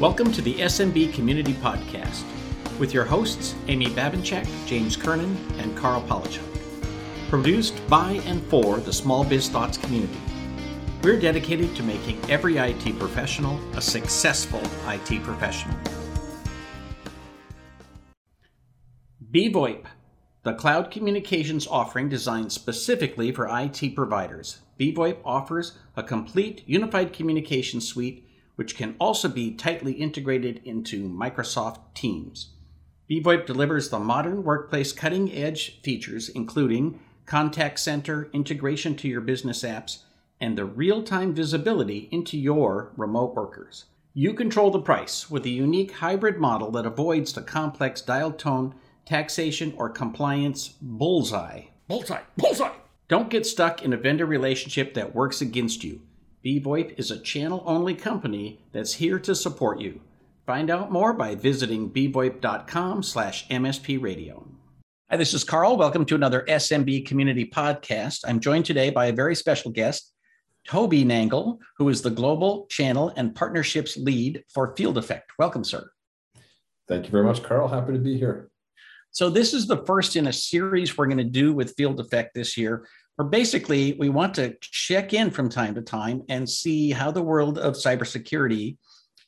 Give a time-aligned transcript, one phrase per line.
[0.00, 2.24] Welcome to the SMB Community Podcast
[2.78, 6.40] with your hosts, Amy Babinchak, James Kernan, and Karl Palachuk.
[7.28, 10.16] Produced by and for the Small Biz Thoughts community.
[11.02, 15.76] We're dedicated to making every IT professional a successful IT professional.
[19.30, 19.84] BVoIP,
[20.44, 24.60] the cloud communications offering designed specifically for IT providers.
[24.78, 28.26] BVoIP offers a complete unified communication suite
[28.60, 32.50] which can also be tightly integrated into Microsoft Teams.
[33.10, 39.62] BVoIP delivers the modern workplace cutting edge features, including contact center, integration to your business
[39.62, 40.02] apps,
[40.42, 43.86] and the real time visibility into your remote workers.
[44.12, 48.74] You control the price with a unique hybrid model that avoids the complex dial tone,
[49.06, 51.62] taxation, or compliance bullseye.
[51.88, 52.24] Bullseye!
[52.36, 52.74] Bullseye!
[53.08, 56.02] Don't get stuck in a vendor relationship that works against you.
[56.44, 60.00] BVoIP is a channel only company that's here to support you.
[60.46, 64.48] Find out more by visiting bvoip.com slash mspradio.
[65.10, 65.76] Hi, this is Karl.
[65.76, 68.20] Welcome to another SMB Community Podcast.
[68.26, 70.14] I'm joined today by a very special guest,
[70.66, 75.32] Toby Nangle, who is the Global Channel and Partnerships Lead for Field Effect.
[75.38, 75.90] Welcome, sir.
[76.88, 77.68] Thank you very much, Karl.
[77.68, 78.50] Happy to be here.
[79.10, 82.32] So, this is the first in a series we're going to do with Field Effect
[82.32, 82.86] this year
[83.18, 87.22] or basically we want to check in from time to time and see how the
[87.22, 88.76] world of cybersecurity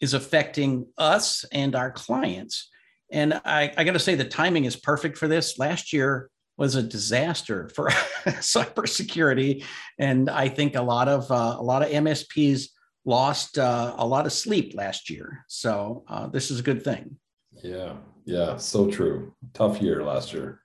[0.00, 2.69] is affecting us and our clients.
[3.11, 5.58] And I, I got to say, the timing is perfect for this.
[5.58, 7.89] Last year was a disaster for
[8.27, 9.64] cybersecurity,
[9.98, 12.69] and I think a lot of uh, a lot of MSPs
[13.05, 15.44] lost uh, a lot of sleep last year.
[15.48, 17.17] So uh, this is a good thing.
[17.62, 19.34] Yeah, yeah, so true.
[19.55, 20.61] Tough year last year.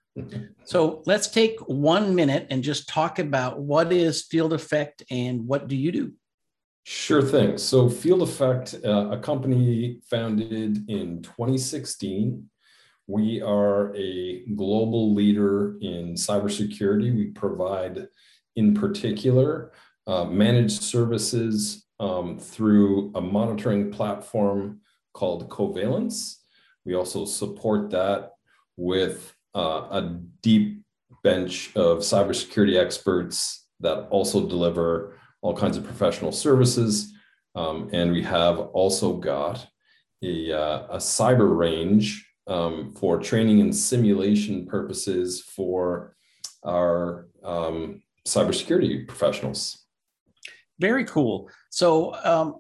[0.64, 5.68] So let's take one minute and just talk about what is Field Effect and what
[5.68, 6.14] do you do?
[6.84, 7.58] Sure thing.
[7.58, 12.50] So, Field Effect, uh, a company founded in 2016.
[13.08, 17.14] We are a global leader in cybersecurity.
[17.14, 18.08] We provide,
[18.56, 19.74] in particular,
[20.08, 24.80] uh, managed services um, through a monitoring platform
[25.14, 26.38] called Covalence.
[26.86, 28.32] We also support that
[28.78, 30.02] with uh, a
[30.42, 30.84] deep
[31.24, 37.14] bench of cybersecurity experts that also deliver all kinds of professional services.
[37.56, 39.68] Um, and we have also got
[40.24, 46.16] a, uh, a cyber range um, for training and simulation purposes for
[46.64, 49.86] our um, cybersecurity professionals.
[50.80, 51.50] Very cool.
[51.72, 52.58] So um,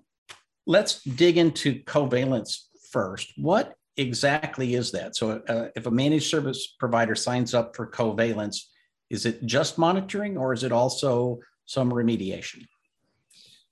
[0.65, 3.33] let's dig into covalence first.
[3.37, 5.15] What exactly is that?
[5.15, 8.57] So, uh, if a managed service provider signs up for Covalence,
[9.09, 12.65] is it just monitoring or is it also some remediation?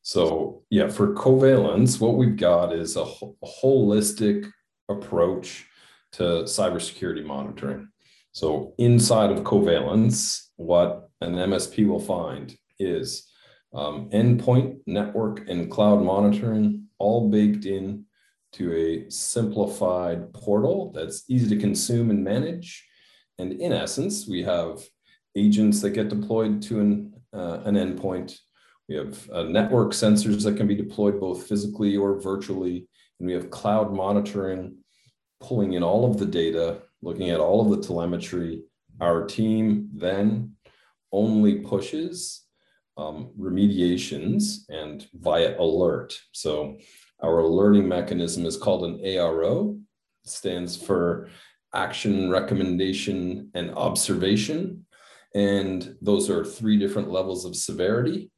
[0.01, 4.49] So, yeah, for Covalence, what we've got is a, a holistic
[4.87, 5.65] approach
[6.13, 7.89] to cybersecurity monitoring.
[8.31, 13.27] So, inside of Covalence, what an MSP will find is
[13.73, 18.04] um, endpoint, network, and cloud monitoring all baked in
[18.55, 22.85] to a simplified portal that's easy to consume and manage.
[23.37, 24.81] And in essence, we have
[25.35, 28.37] agents that get deployed to an, uh, an endpoint.
[28.87, 32.87] We have uh, network sensors that can be deployed both physically or virtually.
[33.19, 34.77] And we have cloud monitoring,
[35.41, 38.63] pulling in all of the data, looking at all of the telemetry.
[39.01, 40.55] Our team then
[41.11, 42.45] only pushes
[42.97, 46.17] um, remediations and via alert.
[46.31, 46.77] So
[47.23, 49.79] our learning mechanism is called an ARO.
[50.23, 51.29] It stands for
[51.73, 54.85] action, recommendation, and observation.
[55.33, 58.31] And those are three different levels of severity.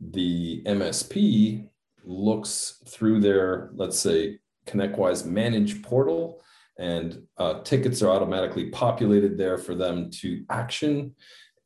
[0.00, 1.68] The MSP
[2.04, 6.42] looks through their, let's say, ConnectWise Manage portal,
[6.78, 11.14] and uh, tickets are automatically populated there for them to action.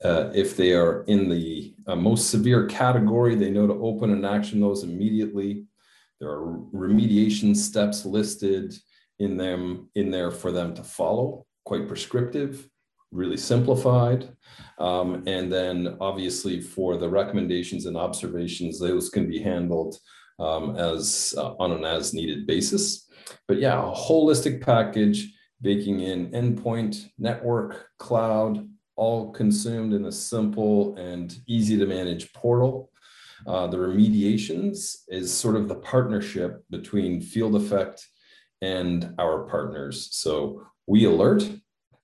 [0.02, 4.26] Uh, if they are in the uh, most severe category, they know to open and
[4.26, 5.64] action those immediately.
[6.22, 8.72] There are remediation steps listed
[9.19, 12.69] in them in there for them to follow, quite prescriptive,
[13.10, 14.28] really simplified.
[14.78, 19.96] Um, and then obviously for the recommendations and observations, those can be handled
[20.38, 23.10] um, as uh, on an as needed basis.
[23.48, 25.28] But yeah, a holistic package
[25.60, 32.91] baking in endpoint, network, cloud, all consumed in a simple and easy to manage portal.
[33.46, 38.06] Uh, the remediations is sort of the partnership between Field Effect
[38.60, 40.08] and our partners.
[40.12, 41.48] So we alert,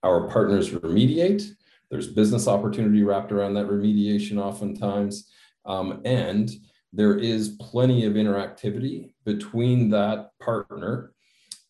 [0.02, 1.48] our partners remediate.
[1.90, 5.30] There's business opportunity wrapped around that remediation oftentimes.
[5.64, 6.50] Um, and
[6.92, 11.12] there is plenty of interactivity between that partner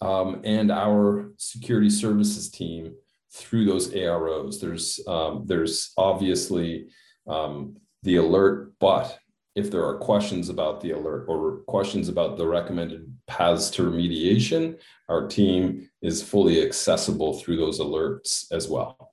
[0.00, 2.94] um, and our security services team
[3.32, 4.60] through those AROs.
[4.60, 6.88] There's um, there's obviously
[7.26, 9.18] um, the alert, but
[9.58, 14.78] if there are questions about the alert or questions about the recommended paths to remediation,
[15.08, 19.12] our team is fully accessible through those alerts as well.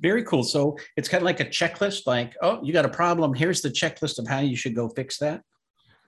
[0.00, 0.42] Very cool.
[0.42, 3.34] So it's kind of like a checklist, like, oh, you got a problem.
[3.34, 5.42] Here's the checklist of how you should go fix that.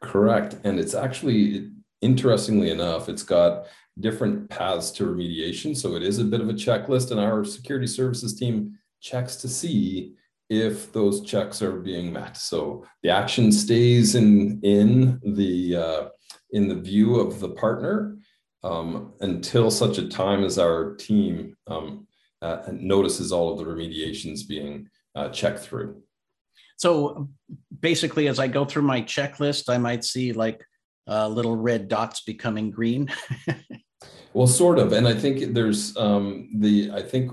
[0.01, 0.57] Correct.
[0.65, 1.71] And it's actually,
[2.01, 3.67] interestingly enough, it's got
[4.01, 5.77] different paths to remediation.
[5.77, 9.49] So it is a bit of a checklist, and our security services team checks to
[9.49, 10.15] see
[10.51, 12.37] if those checks are being met.
[12.37, 16.09] So the action stays in in the uh,
[16.51, 18.19] in the view of the partner
[18.65, 22.07] um, until such a time as our team um,
[22.43, 26.03] uh, notices all of the remediations being uh, checked through.
[26.77, 27.29] So
[27.81, 30.65] basically, as I go through my checklist, I might see like
[31.07, 33.09] uh, little red dots becoming green.
[34.33, 37.33] well, sort of, and I think there's um, the I think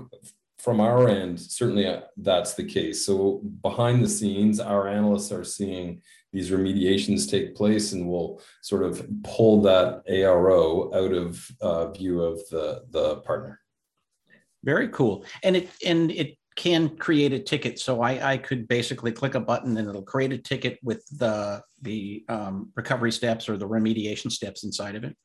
[0.58, 3.06] from our end, certainly uh, that's the case.
[3.06, 6.02] So behind the scenes, our analysts are seeing
[6.32, 12.22] these remediations take place, and we'll sort of pull that ARO out of uh, view
[12.22, 13.60] of the the partner.
[14.64, 17.78] Very cool, and it and it can create a ticket.
[17.78, 21.62] So I I could basically click a button and it'll create a ticket with the
[21.80, 25.16] the um, recovery steps or the remediation steps inside of it.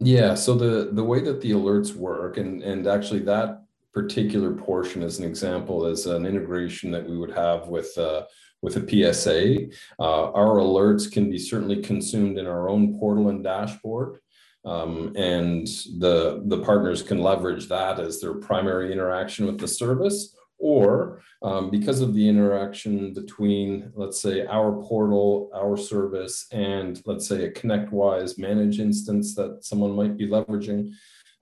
[0.00, 0.34] Yeah.
[0.34, 5.18] So the the way that the alerts work, and and actually that particular portion as
[5.18, 8.22] an example is an integration that we would have with uh,
[8.62, 9.68] with a PSA.
[9.98, 14.20] Uh, our alerts can be certainly consumed in our own portal and dashboard.
[14.64, 15.66] Um, and
[15.98, 21.70] the, the partners can leverage that as their primary interaction with the service or um,
[21.70, 27.50] because of the interaction between, let's say, our portal, our service, and let's say a
[27.50, 30.92] ConnectWise manage instance that someone might be leveraging,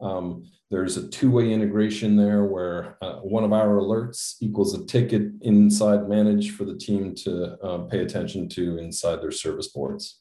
[0.00, 5.32] um, there's a two-way integration there where uh, one of our alerts equals a ticket
[5.40, 10.20] inside manage for the team to um, pay attention to inside their service boards.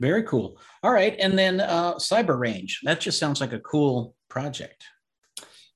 [0.00, 0.58] Very cool.
[0.82, 2.80] All right, and then uh, Cyber Range.
[2.82, 4.84] That just sounds like a cool project.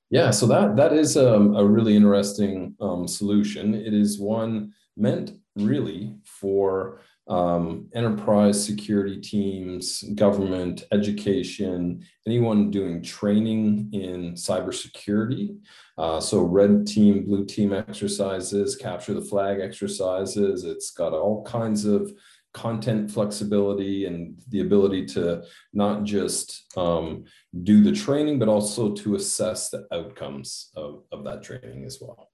[0.09, 3.73] Yeah, so that that is um, a really interesting um, solution.
[3.73, 13.89] It is one meant really for um, enterprise security teams, government, education, anyone doing training
[13.93, 15.57] in cybersecurity.
[15.97, 20.63] Uh, so red team, blue team exercises, capture the flag exercises.
[20.63, 22.11] It's got all kinds of
[22.53, 25.43] content flexibility and the ability to
[25.73, 27.25] not just um,
[27.63, 32.31] do the training, but also to assess the outcomes of, of that training as well.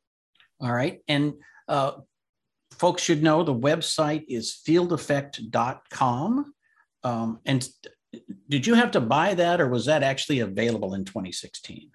[0.62, 1.02] All right.
[1.08, 1.34] And
[1.68, 1.94] uh,
[2.80, 6.54] folks should know the website is fieldeffect.com.
[7.04, 7.68] Um, and
[8.50, 11.90] did you have to buy that or was that actually available in 2016?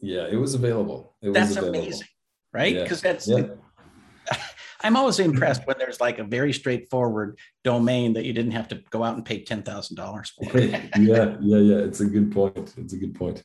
[0.00, 1.16] Yeah, it was available.
[1.22, 1.80] It that's was available.
[1.80, 2.08] amazing,
[2.52, 2.74] right?
[2.74, 3.12] Because yeah.
[3.12, 3.46] that's yeah.
[4.82, 8.82] I'm always impressed when there's like a very straightforward domain that you didn't have to
[8.90, 10.58] go out and pay ten thousand dollars for.
[10.58, 11.78] yeah, yeah, yeah.
[11.78, 12.74] It's a good point.
[12.76, 13.42] It's a good point.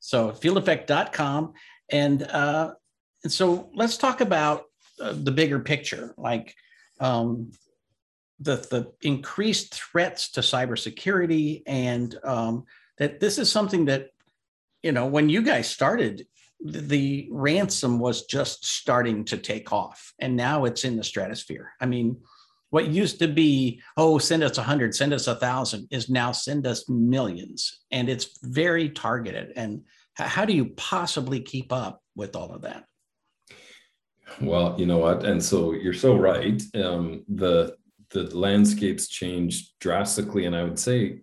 [0.00, 1.52] So fieldeffect.com.
[1.90, 2.74] And uh,
[3.22, 4.64] and so let's talk about
[4.98, 6.54] the bigger picture, like
[7.00, 7.52] um,
[8.40, 12.64] the the increased threats to cybersecurity, and um,
[12.98, 14.10] that this is something that
[14.82, 16.26] you know when you guys started,
[16.60, 21.72] the ransom was just starting to take off and now it's in the stratosphere.
[21.80, 22.16] I mean
[22.70, 26.32] what used to be oh send us a hundred send us a thousand is now
[26.32, 29.52] send us millions and it's very targeted.
[29.56, 29.84] And
[30.14, 32.84] how do you possibly keep up with all of that
[34.40, 35.24] well you know what?
[35.24, 36.62] And so you're so right.
[36.74, 37.76] Um, the
[38.10, 40.46] the landscapes changed drastically.
[40.46, 41.20] And i would say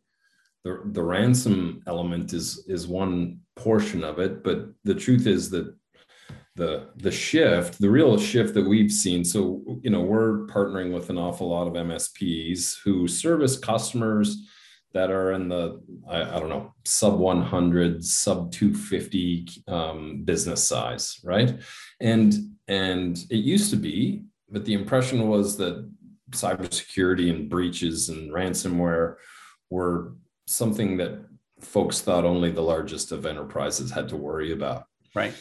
[0.64, 4.44] the, the ransom element is is one portion of it.
[4.44, 5.74] But the truth is that
[6.56, 11.10] the the shift the real shift that we've seen so you know we're partnering with
[11.10, 14.48] an awful lot of msps who service customers
[14.94, 21.20] that are in the i, I don't know sub 100 sub 250 um, business size
[21.26, 21.60] right?
[22.00, 25.90] And and it used to be but the impression was that
[26.32, 29.16] cybersecurity and breaches and ransomware
[29.70, 30.14] were
[30.48, 31.26] something that
[31.60, 34.86] folks thought only the largest of enterprises had to worry about.
[35.14, 35.34] Right.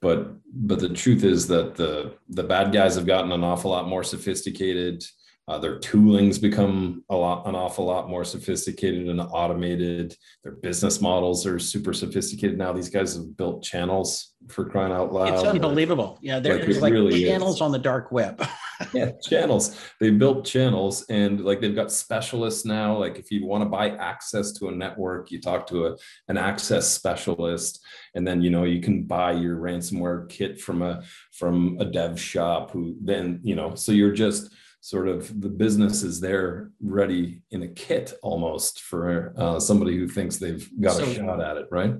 [0.00, 3.88] But but the truth is that the the bad guys have gotten an awful lot
[3.88, 5.02] more sophisticated.
[5.48, 10.14] Uh, their toolings become a lot an awful lot more sophisticated and automated.
[10.44, 12.74] Their business models are super sophisticated now.
[12.74, 15.32] These guys have built channels for crying out loud.
[15.32, 16.18] It's unbelievable.
[16.20, 17.60] Yeah, there's like, like really channels is.
[17.62, 18.46] on the dark web.
[18.92, 19.76] yeah, channels.
[19.98, 22.96] They built channels and like they've got specialists now.
[22.96, 25.96] Like if you want to buy access to a network, you talk to a,
[26.28, 27.80] an access specialist
[28.14, 31.02] and then you know you can buy your ransomware kit from a
[31.32, 36.02] from a dev shop who then you know so you're just sort of the business
[36.02, 41.04] is there ready in a kit almost for uh, somebody who thinks they've got so,
[41.04, 41.94] a shot at it right?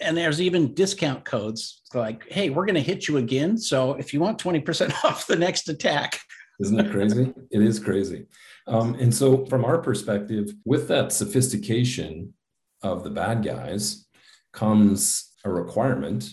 [0.00, 4.14] And there's even discount codes like hey we're going to hit you again so if
[4.14, 6.20] you want 20% off the next attack.
[6.60, 7.32] Isn't it crazy?
[7.50, 8.26] It is crazy.
[8.68, 12.34] Um, and so from our perspective with that sophistication
[12.82, 14.06] of the bad guys
[14.52, 16.30] comes a requirement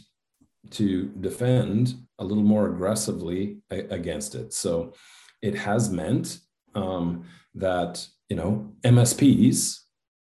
[0.71, 4.53] to defend a little more aggressively against it.
[4.53, 4.93] So
[5.41, 6.39] it has meant
[6.75, 9.79] um, that you know MSPs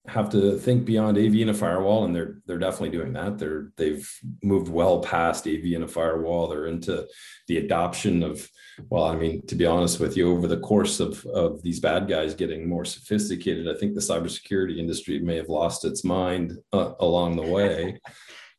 [0.08, 3.38] have to think beyond AV and a firewall, and they're they're definitely doing that.
[3.38, 4.10] They're they've
[4.44, 6.48] moved well past AV and a firewall.
[6.48, 7.08] They're into
[7.48, 8.50] the adoption of
[8.90, 12.08] well, I mean, to be honest with you, over the course of of these bad
[12.08, 16.94] guys getting more sophisticated, I think the cybersecurity industry may have lost its mind uh,
[17.00, 18.00] along the way.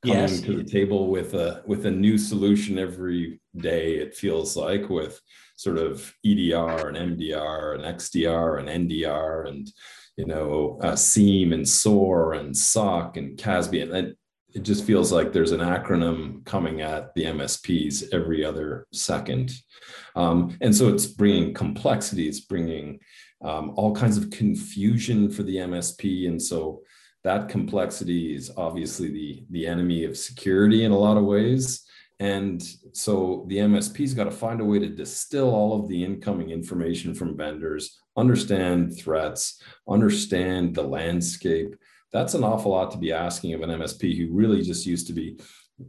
[0.02, 0.40] Coming yes.
[0.40, 5.21] to the table with a with a new solution every day, it feels like with
[5.61, 9.71] sort of EDR and MDR and XDR and NDR and
[10.17, 14.17] you know uh, SIEM and SOAR and SOC and CASB and
[14.55, 19.52] it just feels like there's an acronym coming at the MSPs every other second,
[20.17, 22.26] um, and so it's bringing complexity.
[22.26, 22.99] It's bringing
[23.45, 26.83] um, all kinds of confusion for the MSP, and so
[27.23, 31.85] that complexity is obviously the the enemy of security in a lot of ways.
[32.20, 32.62] And
[32.92, 37.14] so the MSP's got to find a way to distill all of the incoming information
[37.14, 41.74] from vendors, understand threats, understand the landscape.
[42.12, 45.14] That's an awful lot to be asking of an MSP who really just used to
[45.14, 45.40] be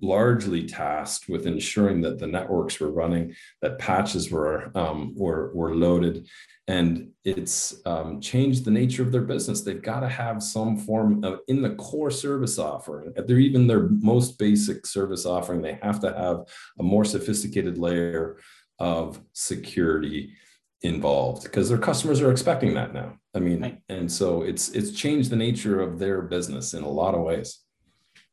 [0.01, 5.75] largely tasked with ensuring that the networks were running, that patches were um, were, were
[5.75, 6.27] loaded,
[6.67, 9.61] and it's um, changed the nature of their business.
[9.61, 13.13] They've got to have some form of in the core service offering.
[13.15, 15.61] They're even their most basic service offering.
[15.61, 16.45] They have to have
[16.79, 18.37] a more sophisticated layer
[18.79, 20.33] of security
[20.81, 23.17] involved because their customers are expecting that now.
[23.35, 23.81] I mean, right.
[23.89, 27.59] and so it's it's changed the nature of their business in a lot of ways.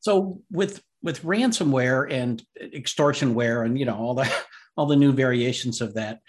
[0.01, 4.31] So with with ransomware and extortionware and you know all the
[4.77, 6.21] all the new variations of that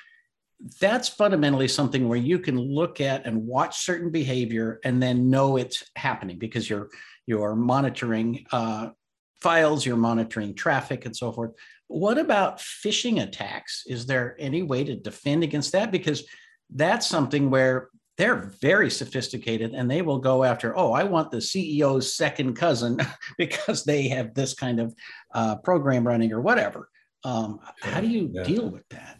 [0.81, 5.55] that's fundamentally something where you can look at and watch certain behavior and then know
[5.55, 6.89] it's happening because you're
[7.25, 8.89] you're monitoring uh,
[9.41, 11.51] files, you're monitoring traffic, and so forth.
[11.87, 13.83] What about phishing attacks?
[13.87, 15.91] Is there any way to defend against that?
[15.91, 16.23] Because
[16.71, 21.37] that's something where they're very sophisticated and they will go after, oh, I want the
[21.37, 22.99] CEO's second cousin
[23.37, 24.93] because they have this kind of
[25.33, 26.89] uh, program running or whatever.
[27.23, 28.43] Um, how do you yeah.
[28.43, 29.19] deal with that?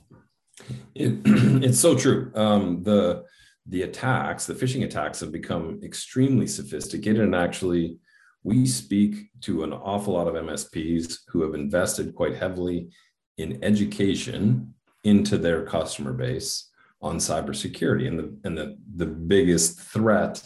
[0.95, 1.21] It,
[1.63, 2.31] it's so true.
[2.35, 3.23] Um, the
[3.67, 7.97] the attacks, the phishing attacks, have become extremely sophisticated, and actually,
[8.43, 12.89] we speak to an awful lot of MSPs who have invested quite heavily
[13.37, 16.68] in education into their customer base
[17.01, 20.41] on cybersecurity, and the and the the biggest threat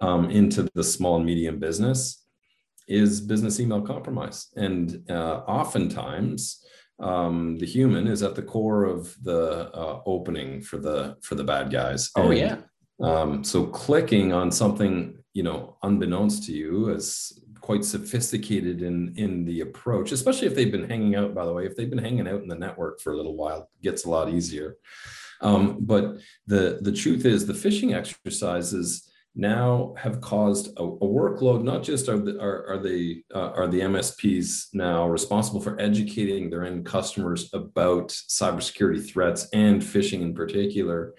[0.00, 2.24] um, into the small and medium business
[2.88, 6.64] is business email compromise, and uh, oftentimes
[6.98, 11.44] um, the human is at the core of the uh, opening for the for the
[11.44, 12.10] bad guys.
[12.16, 12.56] Oh and, yeah.
[13.00, 19.44] Um, so clicking on something you know unbeknownst to you is quite sophisticated in in
[19.44, 21.34] the approach, especially if they've been hanging out.
[21.34, 23.62] By the way, if they've been hanging out in the network for a little while,
[23.62, 24.76] it gets a lot easier.
[25.40, 26.16] Um, but
[26.46, 31.62] the the truth is, the phishing exercises now have caused a, a workload.
[31.62, 36.48] Not just are the, are, are the uh, are the MSPs now responsible for educating
[36.48, 41.14] their end customers about cybersecurity threats and phishing in particular,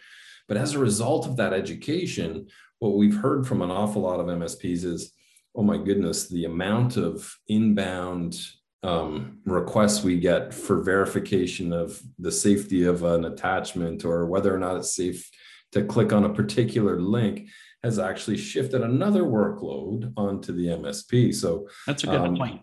[0.47, 2.47] but as a result of that education,
[2.79, 5.13] what we've heard from an awful lot of MSPs is,
[5.55, 8.39] oh my goodness, the amount of inbound
[8.84, 14.60] um, requests we get for verification of the safety of an attachment or whether or
[14.60, 15.29] not it's safe
[15.72, 17.50] to click on a particular link
[17.84, 21.34] has actually shifted another workload onto the MSP.
[21.34, 22.62] So that's a good um, point.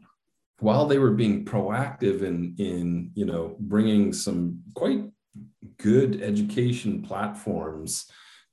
[0.59, 5.05] While they were being proactive in in you know bringing some quite
[5.79, 8.07] good education platforms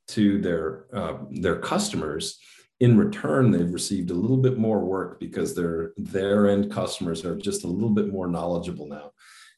[0.09, 2.39] to their uh, their customers,
[2.81, 7.37] in return they've received a little bit more work because their their end customers are
[7.37, 9.11] just a little bit more knowledgeable now.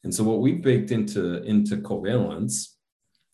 [0.04, 2.74] And so what we baked into into Covalence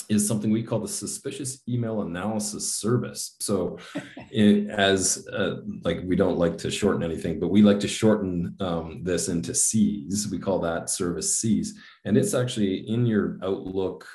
[0.09, 3.37] is something we call the suspicious email analysis service.
[3.41, 3.79] So,
[4.31, 8.55] it, as uh, like we don't like to shorten anything, but we like to shorten
[8.61, 10.29] um, this into SEAS.
[10.31, 14.07] We call that service SEAS, and it's actually in your Outlook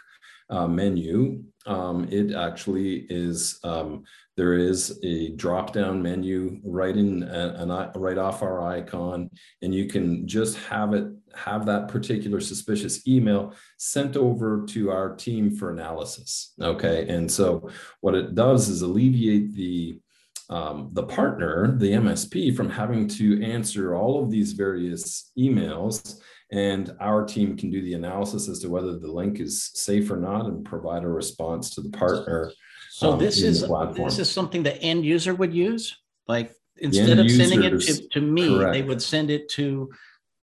[0.50, 1.44] uh, menu.
[1.66, 4.04] Um, it actually is um,
[4.38, 9.88] there is a drop down menu right in and right off our icon, and you
[9.88, 15.72] can just have it have that particular suspicious email sent over to our team for
[15.72, 16.54] analysis.
[16.62, 17.70] Okay, and so
[18.02, 20.00] what it does is alleviate the
[20.50, 26.20] um, the partner, the MSP, from having to answer all of these various emails
[26.52, 30.18] and our team can do the analysis as to whether the link is safe or
[30.18, 32.52] not and provide a response to the partner
[32.96, 35.98] so um, this is this is something the end user would use.
[36.30, 38.72] Like instead of sending it to, to me, correct.
[38.72, 39.90] they would send it to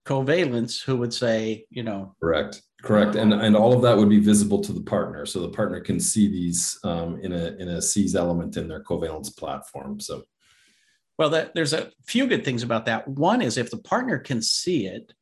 [0.04, 4.18] Covalence, who would say, you know, correct, correct, and and all of that would be
[4.18, 7.80] visible to the partner, so the partner can see these um, in a in a
[7.80, 10.00] SEAS element in their Covalence platform.
[10.00, 10.24] So,
[11.20, 13.08] well, that, there's a few good things about that.
[13.08, 15.14] One is if the partner can see it,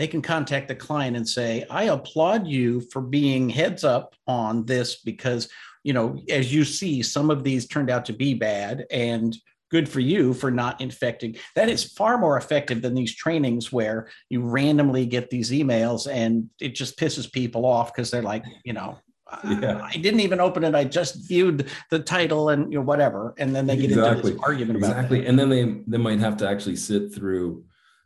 [0.00, 4.64] they can contact the client and say, I applaud you for being heads up on
[4.64, 5.48] this because
[5.82, 9.36] you know, as you see, some of these turned out to be bad and
[9.70, 11.36] good for you for not infecting.
[11.54, 16.50] That is far more effective than these trainings where you randomly get these emails and
[16.60, 19.80] it just pisses people off because they're like, you know, ah, yeah.
[19.82, 20.74] I didn't even open it.
[20.74, 24.32] I just viewed the title and you know whatever, and then they get exactly.
[24.32, 25.26] into this argument about exactly.
[25.26, 27.64] And then they they might have to actually sit through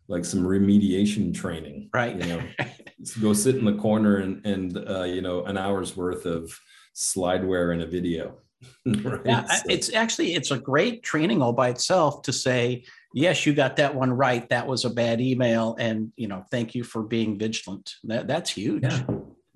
[0.08, 2.16] like some remediation training, right?
[2.16, 2.42] You know,
[3.20, 6.58] go sit in the corner and and uh, you know an hour's worth of
[6.94, 8.38] slideware in a video.
[8.87, 9.20] right?
[9.25, 9.62] Yeah, so.
[9.68, 13.94] it's actually it's a great training all by itself to say, yes, you got that
[13.94, 14.49] one right.
[14.49, 17.94] That was a bad email, and you know, thank you for being vigilant.
[18.04, 18.84] That that's huge.
[18.84, 19.02] Yeah.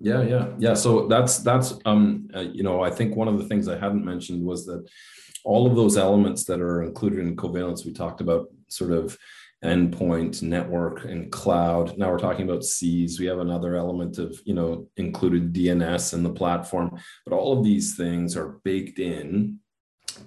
[0.01, 0.73] Yeah, yeah, yeah.
[0.75, 4.05] So that's that's um, uh, you know, I think one of the things I hadn't
[4.05, 4.87] mentioned was that
[5.43, 9.17] all of those elements that are included in covalence we talked about sort of
[9.63, 11.97] endpoint network and cloud.
[11.97, 13.19] Now we're talking about SEAS.
[13.19, 16.99] We have another element of you know included dns in the platform.
[17.25, 19.59] But all of these things are baked in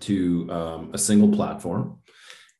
[0.01, 1.99] to um, a single platform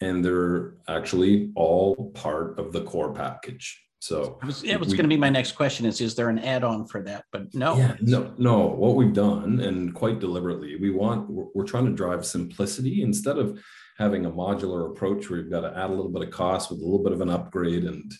[0.03, 3.81] and they're actually all part of the core package.
[4.01, 6.41] So it was, it was going to be my next question is is there an
[6.41, 7.25] add-on for that?
[7.31, 7.77] But no.
[7.77, 8.67] Yeah, no no.
[8.67, 13.39] What we've done and quite deliberately we want we're, we're trying to drive simplicity instead
[13.39, 13.63] of
[14.03, 16.81] having a modular approach where you've got to add a little bit of cost with
[16.81, 18.13] a little bit of an upgrade and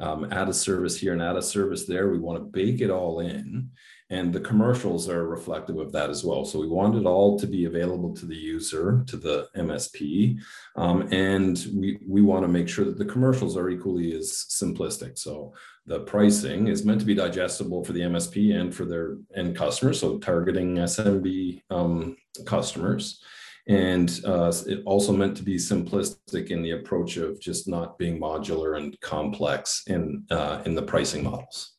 [0.00, 2.08] um, add a service here and add a service there.
[2.08, 3.70] We want to bake it all in.
[4.10, 6.46] And the commercials are reflective of that as well.
[6.46, 10.38] So we want it all to be available to the user, to the MSP.
[10.76, 15.18] Um, and we, we want to make sure that the commercials are equally as simplistic.
[15.18, 15.52] So
[15.84, 20.00] the pricing is meant to be digestible for the MSP and for their end customers.
[20.00, 23.22] So targeting SMB um, customers
[23.68, 28.18] and uh, it also meant to be simplistic in the approach of just not being
[28.18, 31.74] modular and complex in uh, in the pricing models.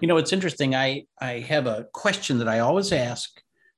[0.00, 0.74] You know, it's interesting.
[0.74, 3.30] I I have a question that I always ask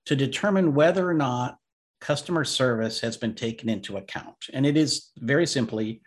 [0.06, 1.58] to determine whether or not
[2.00, 6.00] customer service has been taken into account, and it is very simply: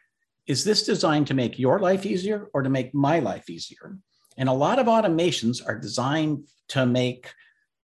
[0.48, 3.98] is this designed to make your life easier or to make my life easier?
[4.38, 7.32] And a lot of automations are designed to make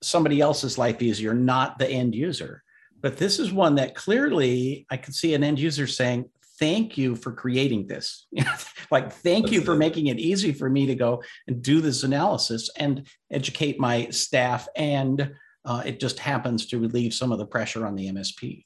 [0.02, 2.64] somebody else's life easier, not the end user.
[3.02, 7.16] But this is one that clearly I could see an end user saying, thank you
[7.16, 8.28] for creating this.
[8.92, 9.78] like, thank That's you for it.
[9.78, 14.68] making it easy for me to go and do this analysis and educate my staff.
[14.76, 15.34] And
[15.66, 18.66] uh, it just happens to relieve some of the pressure on the MSP.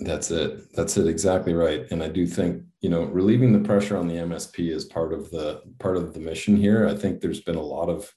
[0.00, 0.72] That's it.
[0.74, 1.08] That's it.
[1.08, 1.86] Exactly right.
[1.90, 5.30] And I do think, you know, relieving the pressure on the MSP is part of
[5.30, 6.86] the part of the mission here.
[6.86, 8.12] I think there's been a lot of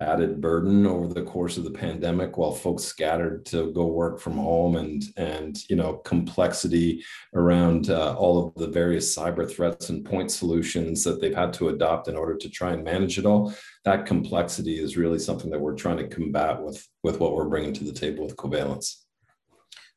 [0.00, 4.34] added burden over the course of the pandemic while folks scattered to go work from
[4.34, 10.04] home and and you know complexity around uh, all of the various cyber threats and
[10.04, 13.52] point solutions that they've had to adopt in order to try and manage it all.
[13.84, 17.72] That complexity is really something that we're trying to combat with with what we're bringing
[17.74, 19.02] to the table with covalence.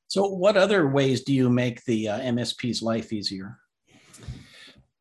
[0.07, 3.57] So what other ways do you make the uh, msp's life easier?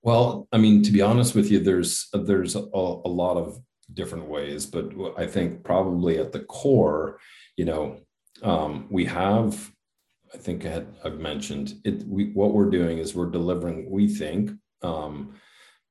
[0.02, 3.60] Well i mean to be honest with you there's there's a, a lot of
[3.94, 4.66] different ways.
[4.66, 7.18] But I think probably at the core,
[7.56, 8.00] you know,
[8.42, 9.70] um, we have,
[10.32, 12.04] I think I had, I've mentioned it.
[12.06, 15.34] We, what we're doing is we're delivering, we think, um,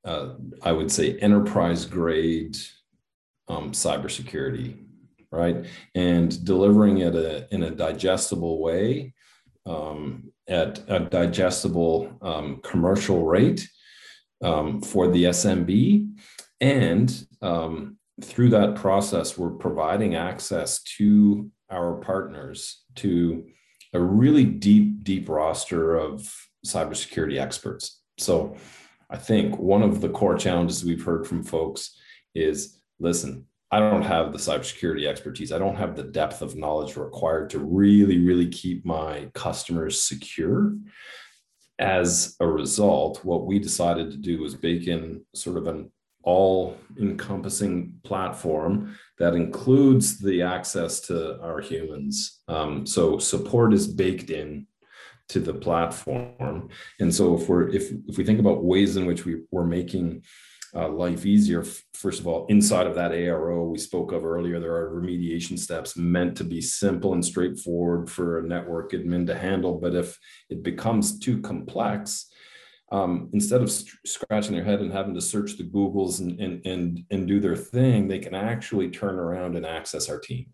[0.04, 0.30] uh,
[0.62, 2.56] I would say enterprise grade
[3.48, 4.78] um, cybersecurity,
[5.30, 5.66] right?
[5.94, 9.12] And delivering it a, in a digestible way
[9.66, 13.68] um, at a digestible um, commercial rate
[14.42, 16.10] um, for the SMB
[16.60, 23.46] and um, through that process, we're providing access to our partners to
[23.92, 26.32] a really deep, deep roster of
[26.66, 28.02] cybersecurity experts.
[28.18, 28.56] So
[29.08, 31.96] I think one of the core challenges we've heard from folks
[32.34, 35.52] is listen, I don't have the cybersecurity expertise.
[35.52, 40.74] I don't have the depth of knowledge required to really, really keep my customers secure.
[41.78, 45.90] As a result, what we decided to do was bake in sort of an
[46.22, 52.40] all encompassing platform that includes the access to our humans.
[52.48, 54.66] Um, so support is baked in
[55.28, 56.68] to the platform.
[56.98, 60.22] And so if we're if if we think about ways in which we, we're making
[60.74, 61.64] uh, life easier.
[61.94, 65.96] First of all, inside of that ARO we spoke of earlier, there are remediation steps
[65.96, 69.78] meant to be simple and straightforward for a network admin to handle.
[69.78, 72.29] But if it becomes too complex,
[72.90, 77.04] um, instead of scratching their head and having to search the Googles and, and, and,
[77.10, 80.46] and do their thing, they can actually turn around and access our team.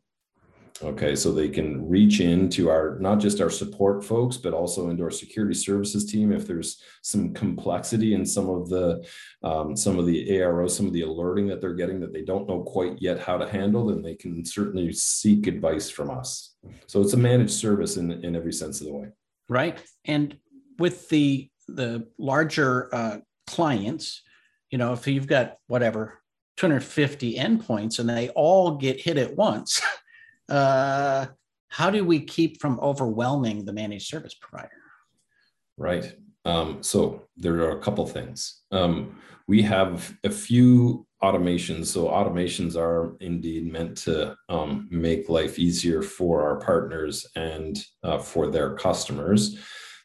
[0.82, 5.04] Okay, so they can reach into our not just our support folks, but also into
[5.04, 9.02] our security services team if there's some complexity in some of the
[9.42, 12.46] um, some of the ARO, some of the alerting that they're getting that they don't
[12.46, 16.56] know quite yet how to handle, then they can certainly seek advice from us.
[16.86, 19.08] So it's a managed service in in every sense of the way.
[19.48, 20.36] Right, and
[20.78, 24.22] with the the larger uh, clients,
[24.70, 26.20] you know, if you've got whatever
[26.56, 29.80] 250 endpoints and they all get hit at once.
[30.48, 31.26] uh,
[31.68, 34.70] how do we keep from overwhelming the managed service provider?
[35.76, 36.14] Right.
[36.44, 38.62] Um, so there are a couple things.
[38.70, 41.86] Um, we have a few automations.
[41.86, 48.18] So automations are indeed meant to um, make life easier for our partners and uh,
[48.18, 49.58] for their customers.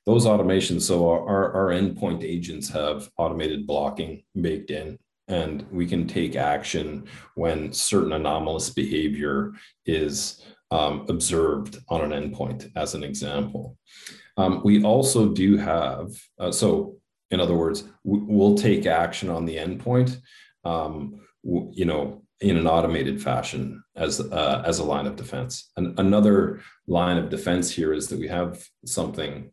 [0.05, 6.07] Those automations, so our, our endpoint agents have automated blocking baked in and we can
[6.07, 9.53] take action when certain anomalous behavior
[9.85, 13.77] is um, observed on an endpoint, as an example.
[14.37, 16.09] Um, we also do have,
[16.39, 16.97] uh, so
[17.29, 20.17] in other words, we'll take action on the endpoint,
[20.63, 25.71] um, you know, in an automated fashion as uh, as a line of defense.
[25.77, 29.51] And another line of defense here is that we have something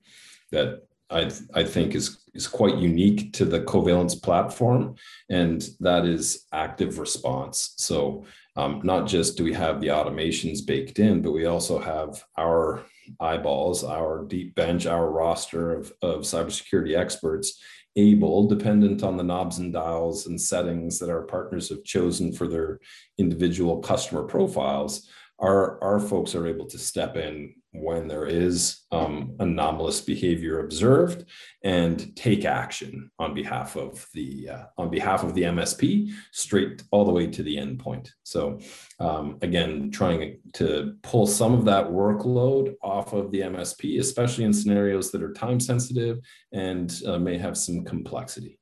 [0.52, 4.96] that I, I think is, is quite unique to the Covalence platform,
[5.30, 7.74] and that is active response.
[7.76, 8.24] So
[8.56, 12.84] um, not just do we have the automations baked in, but we also have our
[13.20, 17.58] eyeballs, our deep bench, our roster of, of cybersecurity experts
[17.96, 22.46] able, dependent on the knobs and dials and settings that our partners have chosen for
[22.46, 22.80] their
[23.16, 25.08] individual customer profiles,
[25.38, 31.24] our, our folks are able to step in when there is um, anomalous behavior observed
[31.62, 37.05] and take action on behalf of the uh, on behalf of the MSP straight all
[37.05, 38.09] the way to the endpoint.
[38.22, 38.59] So
[39.01, 44.53] um, again, trying to pull some of that workload off of the MSP, especially in
[44.53, 46.18] scenarios that are time sensitive
[46.53, 48.59] and uh, may have some complexity.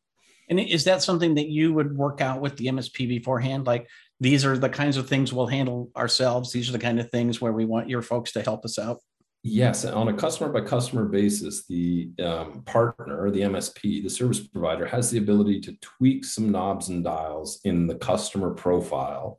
[0.49, 3.67] And is that something that you would work out with the MSP beforehand?
[3.67, 3.89] Like
[4.21, 6.53] these are the kinds of things we'll handle ourselves.
[6.53, 8.99] These are the kind of things where we want your folks to help us out.
[9.49, 14.85] Yes, on a customer by customer basis, the um, partner, the MSP, the service provider
[14.87, 19.39] has the ability to tweak some knobs and dials in the customer profile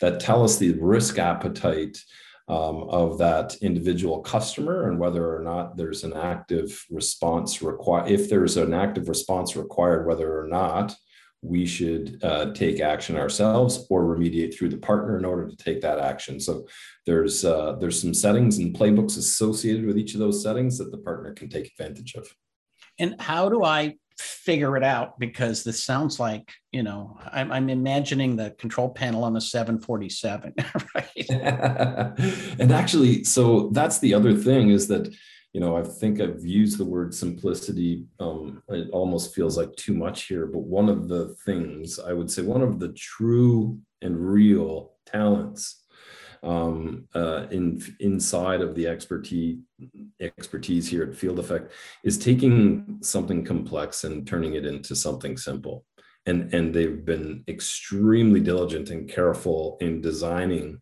[0.00, 1.98] that tell us the risk appetite
[2.48, 8.10] um, of that individual customer and whether or not there's an active response required.
[8.10, 10.94] If there's an active response required, whether or not
[11.40, 15.80] we should uh, take action ourselves or remediate through the partner in order to take
[15.82, 16.40] that action.
[16.40, 16.66] So
[17.06, 20.98] there's uh, there's some settings and playbooks associated with each of those settings that the
[20.98, 22.26] partner can take advantage of.
[22.98, 25.18] And how do I figure it out?
[25.18, 30.54] Because this sounds like you know I'm, I'm imagining the control panel on a 747,
[30.94, 31.30] right?
[32.58, 35.14] and actually, so that's the other thing is that
[35.54, 38.04] you know, I think I've used the word simplicity.
[38.18, 42.28] Um, it almost feels like too much here, but one of the things I would
[42.28, 45.83] say, one of the true and real talents
[46.44, 49.58] um, uh, in inside of the expertise
[50.20, 51.72] expertise here at Field Effect
[52.04, 55.84] is taking something complex and turning it into something simple.
[56.26, 60.80] And and they've been extremely diligent and careful in designing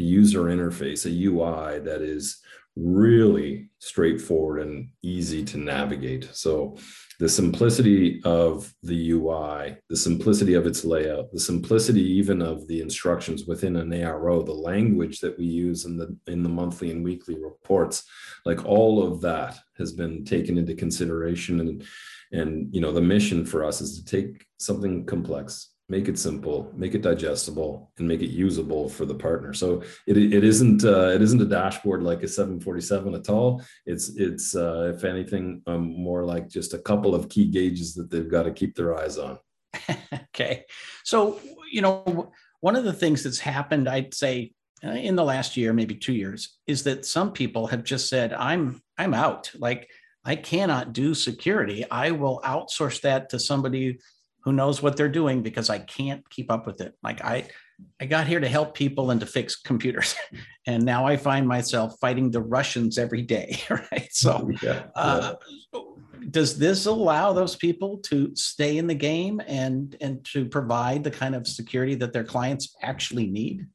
[0.00, 2.40] a user interface, a UI that is
[2.76, 6.28] really straightforward and easy to navigate.
[6.32, 6.76] So
[7.18, 12.80] the simplicity of the UI, the simplicity of its layout, the simplicity even of the
[12.80, 17.04] instructions within an ARO, the language that we use in the in the monthly and
[17.04, 18.04] weekly reports,
[18.46, 21.84] like all of that has been taken into consideration and
[22.32, 26.72] and you know the mission for us is to take something complex make it simple,
[26.74, 29.52] make it digestible, and make it usable for the partner.
[29.52, 33.62] So it, it isn't uh, it isn't a dashboard like a 747 at all.
[33.84, 38.10] It's it's uh, if anything um, more like just a couple of key gauges that
[38.10, 39.38] they've got to keep their eyes on.
[40.14, 40.64] okay,
[41.04, 41.38] so
[41.70, 44.52] you know one of the things that's happened, I'd say
[44.82, 48.32] uh, in the last year, maybe two years, is that some people have just said,
[48.32, 49.90] "I'm I'm out." Like
[50.24, 51.84] I cannot do security.
[51.90, 53.98] I will outsource that to somebody
[54.44, 56.94] who knows what they're doing because I can't keep up with it.
[57.02, 57.46] Like I,
[58.00, 60.14] I got here to help people and to fix computers,
[60.66, 63.60] and now I find myself fighting the Russians every day.
[63.70, 64.08] Right.
[64.12, 65.34] So, yeah, uh,
[66.30, 71.10] does this allow those people to stay in the game and and to provide the
[71.10, 73.66] kind of security that their clients actually need?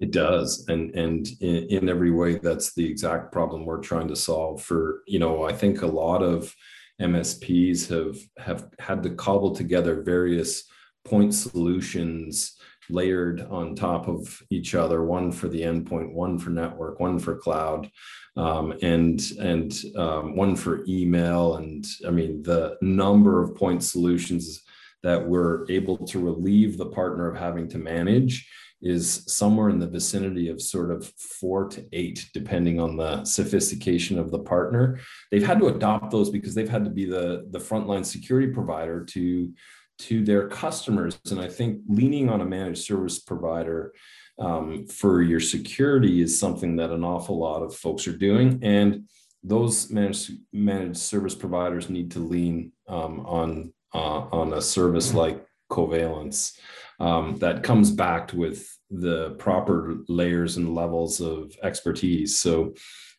[0.00, 4.16] It does, and and in, in every way, that's the exact problem we're trying to
[4.16, 4.62] solve.
[4.62, 6.54] For you know, I think a lot of
[7.00, 10.64] MSPs have have had to cobble together various
[11.04, 12.56] point solutions
[12.90, 17.36] layered on top of each other one for the endpoint one for network one for
[17.36, 17.90] cloud
[18.36, 21.56] um, and and um, one for email.
[21.56, 24.63] And i mean the number of point solutions
[25.04, 28.48] that we're able to relieve the partner of having to manage
[28.82, 31.06] is somewhere in the vicinity of sort of
[31.40, 34.98] four to eight, depending on the sophistication of the partner.
[35.30, 39.04] They've had to adopt those because they've had to be the, the frontline security provider
[39.04, 39.52] to,
[40.00, 41.18] to their customers.
[41.30, 43.94] And I think leaning on a managed service provider
[44.38, 48.58] um, for your security is something that an awful lot of folks are doing.
[48.62, 49.08] And
[49.42, 55.44] those managed, managed service providers need to lean um, on, uh, on a service like
[55.70, 56.58] Covalence
[57.00, 62.38] um, that comes backed with the proper layers and levels of expertise.
[62.38, 62.74] So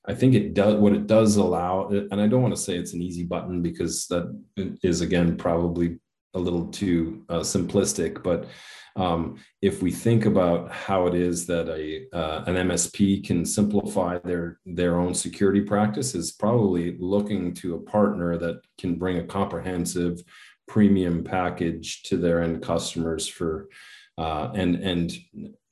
[0.08, 2.94] I think it does what it does allow, and I don't want to say it's
[2.94, 4.40] an easy button because that
[4.84, 5.98] is again probably
[6.36, 8.22] a little too uh, simplistic.
[8.22, 8.48] But
[8.96, 14.20] um, if we think about how it is that a uh, an MSP can simplify
[14.20, 19.24] their their own security practice, is probably looking to a partner that can bring a
[19.24, 20.22] comprehensive
[20.68, 23.70] premium package to their end customers for
[24.18, 25.12] uh, and and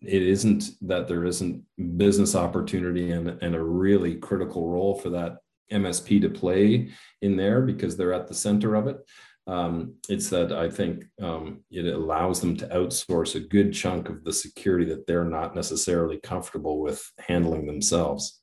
[0.02, 1.64] it isn't that there isn't
[1.98, 5.38] business opportunity and, and a really critical role for that
[5.72, 6.90] MSP to play
[7.22, 8.98] in there because they're at the center of it.
[9.46, 14.24] Um, it's that I think um, it allows them to outsource a good chunk of
[14.24, 18.42] the security that they're not necessarily comfortable with handling themselves.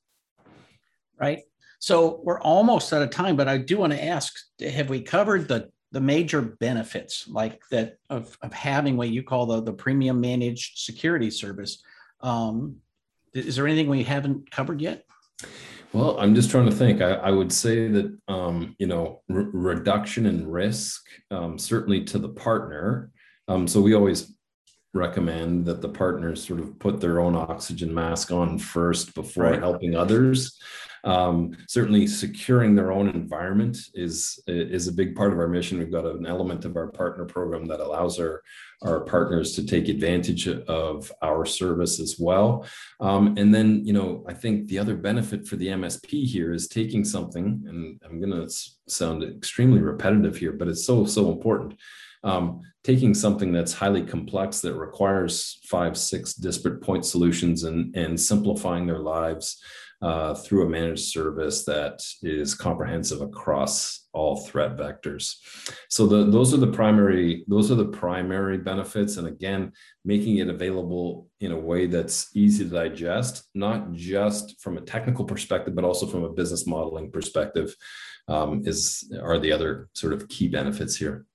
[1.18, 1.42] Right.
[1.78, 5.48] So we're almost out of time, but I do want to ask: Have we covered
[5.48, 10.20] the the major benefits like that of, of having what you call the, the premium
[10.20, 11.82] managed security service.
[12.20, 12.76] Um,
[13.34, 15.04] is there anything we haven't covered yet?
[15.92, 17.00] Well i'm just trying to think.
[17.00, 22.28] I, I would say that um, you know reduction in risk um, certainly to the
[22.28, 23.10] partner.
[23.48, 24.32] Um, so we always
[24.92, 29.58] recommend that the partners sort of put their own oxygen mask on first before right.
[29.58, 30.60] helping others
[31.04, 35.78] um, certainly, securing their own environment is is a big part of our mission.
[35.78, 38.42] We've got an element of our partner program that allows our
[38.82, 42.66] our partners to take advantage of our service as well.
[42.98, 46.66] Um, and then, you know, I think the other benefit for the MSP here is
[46.66, 48.54] taking something, and I'm going to
[48.88, 51.78] sound extremely repetitive here, but it's so so important.
[52.22, 58.18] Um, taking something that's highly complex that requires five, six disparate point solutions and, and
[58.18, 59.62] simplifying their lives
[60.02, 65.36] uh, through a managed service that is comprehensive across all threat vectors.
[65.88, 69.72] So the, those are the primary those are the primary benefits, and again,
[70.04, 75.24] making it available in a way that's easy to digest, not just from a technical
[75.24, 77.74] perspective, but also from a business modeling perspective,
[78.28, 81.26] um, is are the other sort of key benefits here.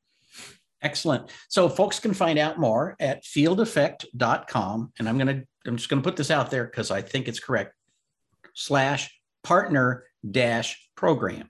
[0.81, 1.31] Excellent.
[1.49, 4.93] So folks can find out more at fieldeffect.com.
[4.99, 7.27] And I'm going to, I'm just going to put this out there because I think
[7.27, 7.73] it's correct
[8.55, 9.11] slash
[9.43, 11.49] partner dash program.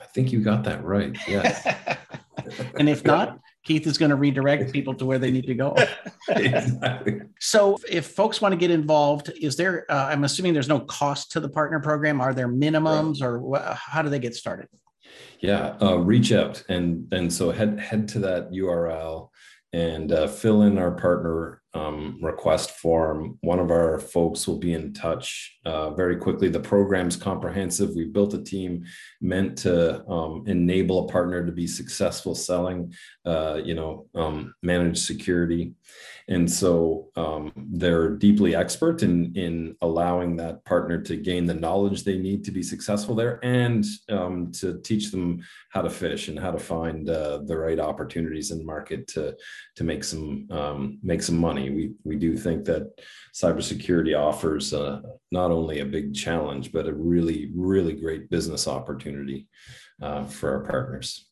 [0.00, 1.16] I think you got that right.
[1.26, 1.96] Yeah.
[2.78, 5.76] and if not, Keith is going to redirect people to where they need to go.
[6.28, 7.20] exactly.
[7.40, 9.90] So, if folks want to get involved, is there?
[9.90, 12.20] Uh, I'm assuming there's no cost to the partner program.
[12.20, 13.28] Are there minimums, right.
[13.28, 14.68] or wh- how do they get started?
[15.40, 19.30] Yeah, uh, reach out and and so head head to that URL
[19.72, 23.38] and uh, fill in our partner um, request form.
[23.42, 26.48] One of our folks will be in touch uh, very quickly.
[26.48, 27.90] The program's comprehensive.
[27.94, 28.84] We've built a team
[29.20, 32.92] meant to um, enable a partner to be successful selling,
[33.24, 35.72] uh, you know, um, managed security.
[36.28, 42.02] And so um, they're deeply expert in, in allowing that partner to gain the knowledge
[42.02, 46.38] they need to be successful there and um, to teach them how to fish and
[46.38, 49.36] how to find uh, the right opportunities in the market to,
[49.76, 51.70] to make some um, make some money.
[51.70, 53.00] We, we do think that
[53.32, 59.05] cybersecurity offers uh, not only a big challenge, but a really, really great business opportunity
[60.02, 61.28] uh, for our partners.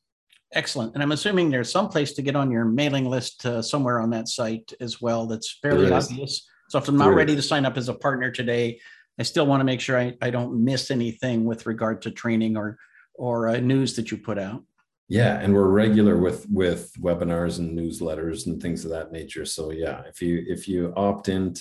[0.52, 0.94] Excellent.
[0.94, 4.10] And I'm assuming there's some place to get on your mailing list uh, somewhere on
[4.10, 5.26] that site as well.
[5.26, 6.46] That's fairly obvious.
[6.68, 8.80] So if I'm not ready to sign up as a partner today,
[9.18, 12.56] I still want to make sure I, I don't miss anything with regard to training
[12.56, 12.78] or
[13.16, 14.64] or uh, news that you put out.
[15.08, 19.44] Yeah, and we're regular with with webinars and newsletters and things of that nature.
[19.44, 21.52] So yeah, if you if you opt in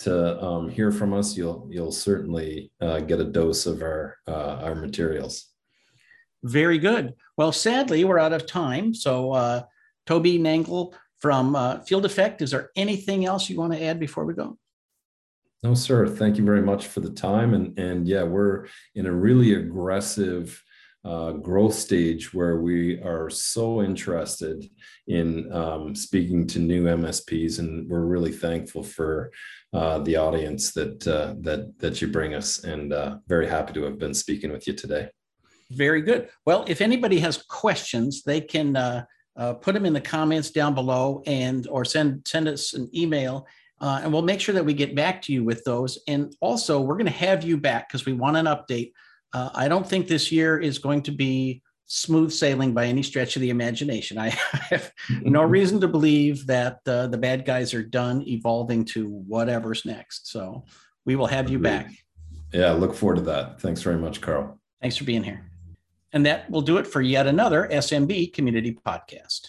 [0.00, 4.60] to um, hear from us, you'll you'll certainly uh, get a dose of our uh,
[4.62, 5.46] our materials.
[6.42, 7.14] Very good.
[7.36, 8.94] Well, sadly, we're out of time.
[8.94, 9.62] So, uh,
[10.06, 14.24] Toby Nangle from uh, Field Effect, is there anything else you want to add before
[14.24, 14.56] we go?
[15.62, 16.06] No, sir.
[16.08, 17.52] Thank you very much for the time.
[17.52, 20.62] And, and yeah, we're in a really aggressive
[21.04, 24.68] uh, growth stage where we are so interested
[25.06, 29.30] in um, speaking to new MSPs, and we're really thankful for
[29.72, 33.82] uh, the audience that uh, that that you bring us, and uh, very happy to
[33.84, 35.08] have been speaking with you today.
[35.70, 36.28] Very good.
[36.44, 39.04] Well, if anybody has questions, they can uh,
[39.36, 43.46] uh, put them in the comments down below and or send send us an email
[43.80, 45.98] uh, and we'll make sure that we get back to you with those.
[46.06, 48.92] And also, we're going to have you back because we want an update.
[49.32, 53.34] Uh, I don't think this year is going to be smooth sailing by any stretch
[53.36, 54.16] of the imagination.
[54.18, 54.28] I
[54.70, 59.84] have no reason to believe that uh, the bad guys are done evolving to whatever's
[59.84, 60.30] next.
[60.30, 60.64] So
[61.04, 61.90] we will have you back.
[62.52, 63.60] Yeah, look forward to that.
[63.60, 64.60] Thanks very much, Karl.
[64.80, 65.50] Thanks for being here.
[66.12, 69.48] And that will do it for yet another SMB Community Podcast.